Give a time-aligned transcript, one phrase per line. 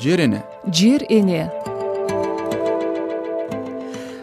[0.00, 0.42] жер эне.
[0.72, 1.50] Жер эне.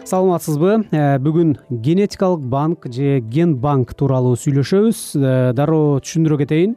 [0.04, 0.84] Саламатсызбы.
[0.90, 4.98] Э, бүгүн генетикалык банк же ген банк тууралуу сүйлөшөбүз.
[5.16, 6.76] Э, дароо түшүндүрө кетейин.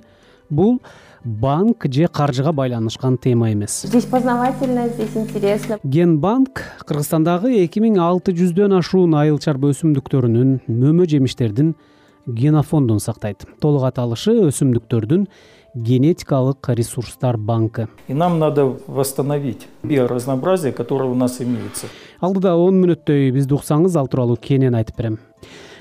[0.50, 0.80] Бул
[1.24, 3.82] банк же каржыга байланышкан тема эмес.
[3.82, 5.80] Здесь познавательно здесь интересно.
[5.84, 11.76] Ген банк кыргызстандагы эки миң алты жүздөн ашуун айыл чарба өсүмдүктөрүнүн мөмө жемиштердин
[12.28, 13.46] генофондун сактайт.
[13.60, 15.28] Толук аталышы өсүмдүктөрдүн
[15.76, 17.88] генетикалык ресурстар банкы.
[18.08, 21.88] И нам надо восстановить биоразнообразие которое у нас имеется.
[22.22, 25.20] Алдыда он мүнөттөй бизди уксаңыз ал тууралуу кенен айтып берем.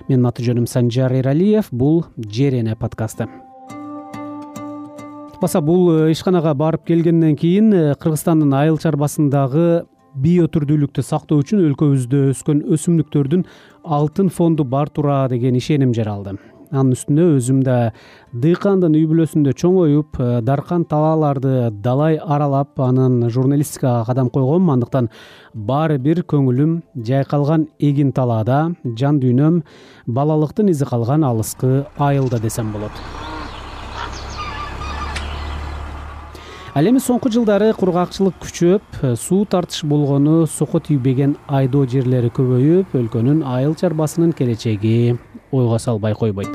[0.09, 3.29] Менин аты жөнүм санжар эралиев бул жер эне подкасты.
[5.41, 11.63] Баса бул э, ишканага барып келгенден кийин э, кыргызстандын айыл чарбасындагы био түрдүүлүктү сактоо үчүн
[11.69, 13.45] өлкөбүздө өскөн өсүмдүктөрдүн
[13.85, 16.37] алтын фонду бар туура деген ишеним жаралды
[16.71, 17.77] анын үстүнө өзүм да
[18.33, 25.11] дыйкандын үй бүлөсүндө чоңоюп э, даркан талааларды далай аралап анан журналистикага кадам койгом андыктан
[25.55, 26.81] баары бир көңүлүм
[27.11, 28.63] жайкалган эгин талаада
[28.99, 29.63] жан дүйнөм
[30.07, 33.05] балалыктын изи калган алыскы айылда десем болот.
[36.75, 42.97] Ал эми соңку жылдары кургакчылык күчөп э, суу тартыш болгону сокко тийбеген айдоо жерлери көбөйүп
[42.99, 45.15] өлкөнүн айыл чарбасынын келечеги
[45.55, 46.51] ойго салбай койбойт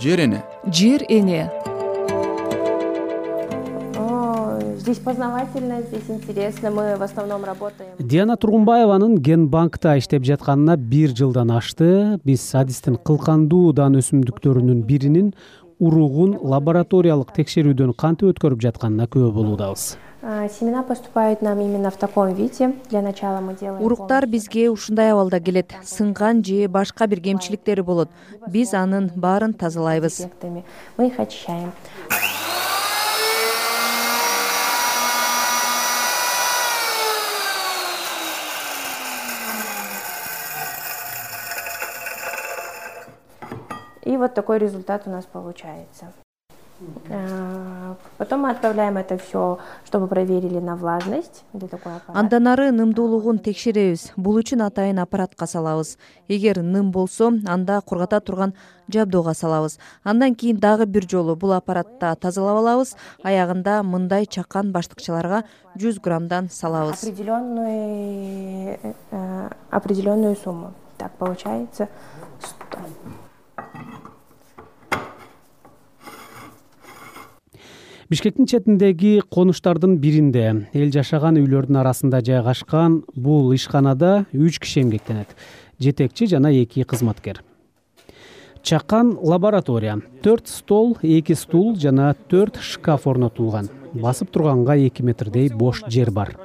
[0.00, 0.42] жер эне?
[0.72, 1.50] Жер эне.
[4.78, 6.70] Здесь познавательно здесь интересно.
[6.70, 7.90] Мы в основном работаем.
[7.98, 12.20] Диана тургунбаеванын ген банкта иштеп жатканына бир жылдан ашты.
[12.22, 15.34] Биз адистин кылкандуу дан өсүмдүктөрүнүн биринин
[15.78, 19.96] уругун лабораториялык текшерүүдөн кантип өткөрүп жатканына күбө болуудабыз
[20.48, 22.74] семена поступают нам именно в таком виде.
[22.90, 25.72] Для начала мы делаем уруктар бизге ушундай абалда келет.
[25.84, 28.10] Сынган же башка бир кемчиликтери болот.
[28.48, 30.26] Биз анын баарын тазалайбыз.
[30.96, 31.72] мы их очищаем
[44.06, 46.06] и вот такой результат у нас получается.
[48.18, 53.38] Потом мы отправляем это все чтобы проверили на влажность для такой аппарат андан ары нымдуулугун
[53.38, 55.96] текшеребиз бул үчүн атайын аппаратка салабыз.
[56.28, 58.52] Эгер ным болсо анда кургата турган
[58.92, 59.78] жабдоого салабыз.
[60.04, 62.94] Андан кийин дагы бир жолу бул аппаратта тазалап алабыз.
[63.24, 65.44] Аягында мындай чакан баштыкчаларга
[65.76, 67.02] жүз граммдан салабыз.
[67.02, 68.78] Определенную
[69.10, 70.74] э, определенную сумму.
[70.98, 71.88] Так получается
[72.40, 72.78] сто
[78.10, 80.44] бишкектин четиндеги конуштардын биринде
[80.76, 85.34] эл жашаган үйлөрдүн арасында жайгашкан бул ишканада үч киши эмгектенет.
[85.80, 87.42] Жетекчи жана эки кызматкер.
[88.62, 89.98] Чакан лаборатория.
[90.22, 93.70] Төрт стол эки стул жана төрт шкаф орнотулган.
[93.92, 96.36] Басып турганга эки метрдей бош жер бар.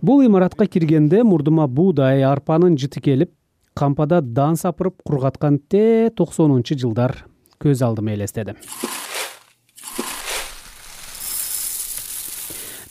[0.00, 3.30] Бул имаратка киргенде мурдума буудай арпанын жыты келип
[3.74, 7.24] кампада дан сапырып кургаткан те токсонунчу жылдар
[7.60, 8.56] көз алдыма элестеди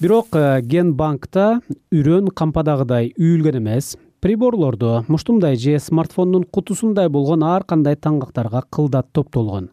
[0.01, 1.61] бирок э, ген банкта
[1.93, 3.97] үрөн кампадагыдай үйүлгөн эмес.
[4.21, 9.69] Приборлордо муштумдай же смартфондун кутусундай болгон ар кандай таңгактарга кылдат топтолгон.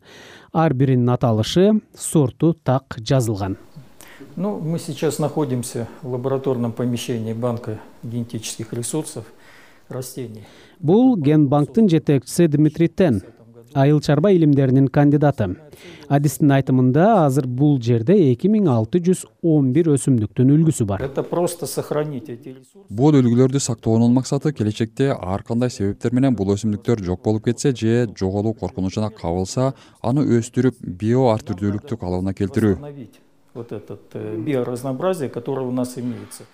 [0.53, 3.57] Ар биринин аталышы сорту так жазылган.
[4.37, 9.25] Ну мы сейчас находимся в лабораторном помещении банка генетических ресурсов
[9.89, 10.45] растений.
[10.79, 13.23] Бул ген банктын жетекчиси дмитрий тен
[13.75, 15.57] айыл чарба илимдеринин кандидаты.
[16.09, 21.03] Адистин айтымында азыр бул жерде эки миң алты жүз он бир өсүмдүктүн үлгүсү бар.
[21.03, 22.87] Это просто сохранить эти ресурсы.
[22.89, 28.09] Бул үлгүлөрдү сактоонун максаты келечекте ар кандай себептер менен бул өсүмдүктөр жок болуп кетсе же
[28.19, 32.77] жоголуу коркунучуна кабылса аны өстүрүп био ар түрдүүлүктү калыбына келтирүү
[33.59, 36.45] вот этот э, биоразнообразие которое у нас имеется.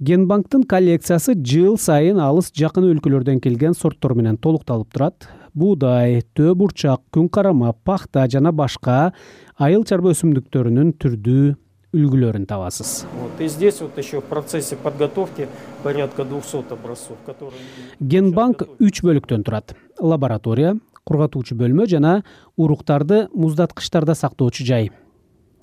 [0.00, 6.54] Ген банктын коллекциясы жыл сайын алыс жакын өлкөлөрдөн келген сорттор менен толукталып турат буудай төө
[6.56, 9.12] бурчак күн карама пахта жана башка
[9.56, 11.54] айыл чарба өсүмдүктөрүнүн түрдүү
[11.92, 13.04] үлгүлөрүн табасыз.
[13.20, 15.48] Вот и здесь вот еще в процессе подготовки
[15.82, 17.60] порядка двухсот образцов которые
[18.00, 19.76] ген банк үч бөлүктөн турат.
[20.00, 22.22] Лаборатория кургатуучу бөлмө жана
[22.56, 24.90] уруктарды муздаткычтарда сактоочу жай.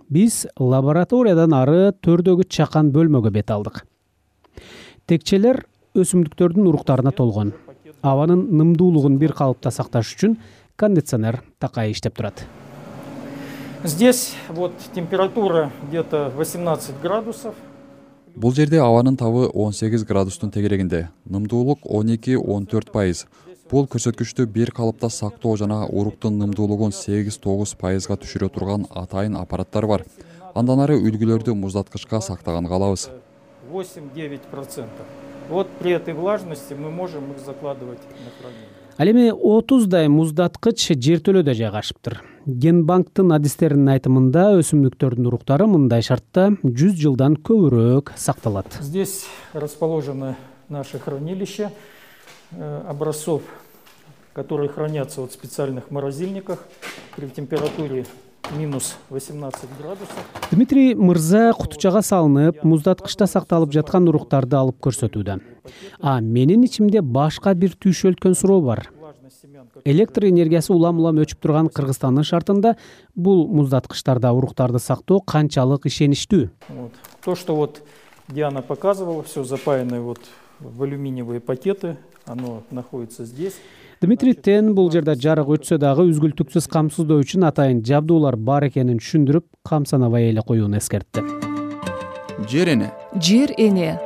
[0.10, 3.86] Биз лабораториядан ары төрдөгү чакан бөлмөгө бет алдык.
[5.08, 5.66] Текчелер
[5.98, 7.54] өсүмдүктөрдүн уруктарына толгон
[8.02, 10.38] абанын нымдуулугун бир калыпта сакташ үчүн
[10.76, 12.46] кондиционер такай иштеп турат.
[13.84, 17.56] Здесь вот температура где то восемнадцать градусов.
[18.36, 21.10] Бул жерде абанын табы он сегиз градустун тегерегинде.
[21.26, 23.26] Нымдуулук он эки он төрт пайыз.
[23.70, 29.88] Бул көрсөткүчтү бир калыпта сактоо жана уруктун нымдуулугун сегиз тогуз пайызга түшүрө турган атайын аппараттар
[29.88, 30.06] бар.
[30.56, 33.10] Андан ары үлгүлөрдү муздаткычка сактаган калабыз.
[33.72, 35.06] Восемь девять процентов
[35.50, 38.70] вот при этой влажности мы можем их закладывать на хранение.
[39.00, 42.20] Ал эми отуздай муздаткыч жертөлөдө жайгашыптыр.
[42.46, 48.80] Ген банктын адистеринин айтымында өсүмдүктөрдүн уруктары мындай шартта жүз жылдан көбүрөөк сакталат.
[48.82, 50.36] Здесь расположено
[50.68, 51.72] наше хранилище
[52.52, 53.44] э, образцов
[54.34, 56.66] которые хранятся вот в специальных морозильниках
[57.16, 58.06] при температуре
[58.58, 60.16] минус восемнадцать градусов.
[60.52, 65.40] Дмитрий мырза кутучага салынып муздаткычта сакталып жаткан уруктарды алып көрсөтүүдө.
[66.02, 68.90] А менин ичимде башка бир түйшөлткөн суроо бар.
[69.86, 72.76] Электр энергиясы улам улам өчүп турган кыргызстандын шартында
[73.16, 76.50] бул муздаткычтарда уруктарды сактоо канчалык ишеничтүү.
[76.70, 76.92] Вот.
[77.24, 77.82] То, что вот
[78.28, 80.20] Диана показывала, все запаянное вот
[80.60, 83.56] в алюминиевые пакеты, оно находится здесь.
[84.02, 89.46] дмитрий тен бул жерде жарык өтсө дагы үзгүлтүксүз камсыздоо үчүн атайын жабдуулар бар экенин түшүндүрүп
[89.68, 91.24] камсанабай эле коюуну эскертти.
[92.48, 92.94] Жер эне.
[93.20, 94.00] Жер эне.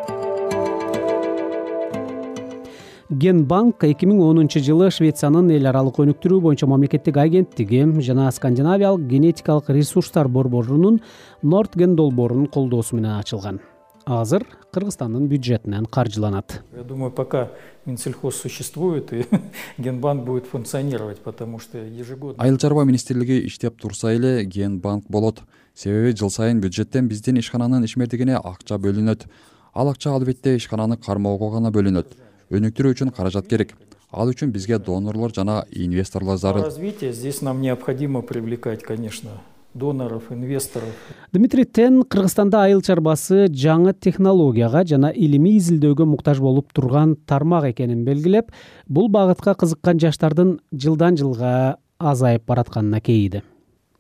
[3.11, 9.05] Ген банк эки миң онунчу жылы швециянын эл аралык өнүктүрүү боюнча мамлекеттик агенттиги жана скандинавиялык
[9.05, 11.01] генетикалык ресурстар борборунун
[11.43, 13.59] нортген долбоорунун колдоосу менен ачылган
[14.05, 16.63] азыр кыргызстандын бюджетинен каржыланат.
[16.75, 17.51] Я думаю, пока
[17.85, 19.25] Минсельхоз существует, и
[19.77, 22.41] Генбанк будет функционировать, потому что ежегодно...
[22.41, 25.41] айыл чарба министрлиги иштеп турса эле ген банк болот.
[25.75, 29.25] Себеби жыл сайын бюджеттен биздин ишкананын ишмердигине акча бөлүнөт.
[29.73, 32.13] Ал акча албетте ишкананы кармоого гана бөлүнөт.
[32.51, 33.73] Өнүктүрүү үчүн каражат керек.
[34.11, 36.63] Ал үчүн бизге донорлор жана инвесторлор Для зарыл.
[36.63, 39.31] Развития здесь нам необходимо привлекать, конечно,
[39.73, 40.89] доноров, инвесторов.
[41.31, 48.05] дмитрий тен кыргызстанда айыл чарбасы жаңы технологияга жана илимий изилдөөгө муктаж болуп турган тармак экенин
[48.05, 48.51] белгилеп
[48.87, 53.43] бул багытка кызыккан жаштардын жылдан жылга азайып баратканына кейиди.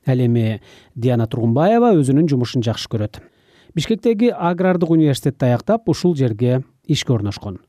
[0.05, 0.61] Ал эми
[0.95, 3.21] диана тургунбаева өзүнүн жумушун жакшы көрөт.
[3.73, 7.59] Бишкектеги агрардык университетти аяктап ушул жерге ишке орношкон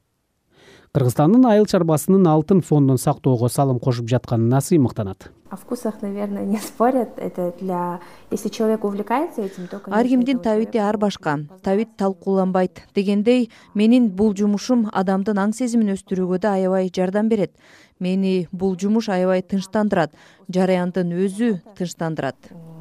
[0.95, 7.17] кыргызстандын айыл чарбасынын алтын фондун сактоого салым кошуп жатканына сыймыктанат О вкусах, наверное, не спорят.
[7.17, 8.01] Это для...
[8.33, 14.35] Если человек увлекается этим, то, ар кимдин табити ар башка табит талкууланбайт дегендей менин бул
[14.35, 17.55] жумушум адамдын аң сезимин өстүрүүгө да аябай жардам берет
[18.01, 20.15] мени бул жумуш аябай тынчтандырат
[20.49, 22.37] жараяндын өзү тынчтандырат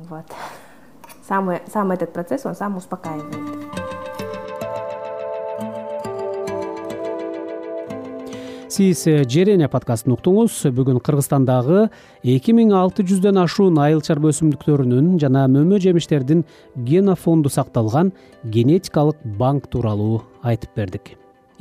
[0.10, 0.26] Вот.
[1.28, 3.73] Сам, сам этот процесс, он сам успокаивает.
[8.74, 11.92] Сиз э, жер эне подкастын уктуңуз бүгүн кыргызстандагы
[12.26, 16.42] эки миң алты жүздөн ашуун айыл чарба өсүмдүктөрүнүн жана мөмө жемиштердин
[16.88, 18.10] генофонду сакталган
[18.44, 21.12] генетикалык банк тууралуу айтып бердик.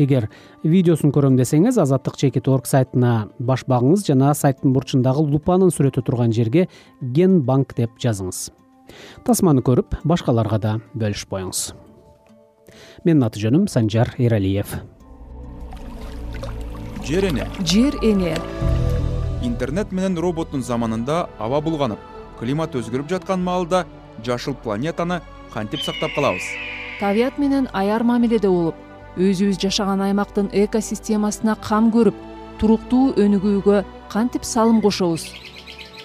[0.00, 0.31] Эгер
[0.64, 6.32] видеосун көрөм десеңиз азаттык чекит орг сайтына баш багыңыз жана сайттын бурчундагы лупанын сүрөтү турган
[6.32, 6.70] жерге
[7.03, 8.49] ген банк деп жазыңыз.
[9.29, 11.69] Тасманы көрүп башкаларга да бөлүшүп коюңуз
[13.05, 14.73] менин аты жөнүм санжар эралиев
[17.04, 17.49] жер эне.
[17.66, 18.37] Жер эне.
[19.43, 21.99] Интернет менен роботтун заманында аба булганып
[22.38, 23.87] климат өзгөрүп жаткан маалда
[24.25, 25.20] жашыл планетаны
[25.52, 26.43] кантип сактап калабыз?
[27.00, 28.76] Табият менен аяр мамиледе болуп
[29.16, 32.14] өзүбүз жашаган аймактын экосистемасына кам көрүп
[32.60, 33.82] туруктуу өнүгүүгө
[34.12, 35.26] кантип салым кошобуз?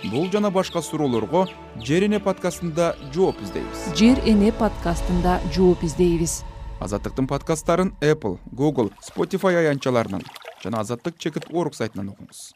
[0.09, 1.45] Бул жана башка суроолорго
[1.83, 3.85] жер эне подкастында жооп издейбиз.
[3.95, 6.41] Жер эне подкастында жооп издейбиз.
[6.81, 10.25] Азаттыктын подкасттарын apple google spotify аянтчаларынан
[10.63, 12.51] жана азаттык чекит орг сайтынан окуңуз